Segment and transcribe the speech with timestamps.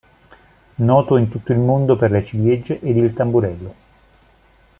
[0.79, 3.75] Noto in tutto il mondo per le ciliegie ed il Tamburello.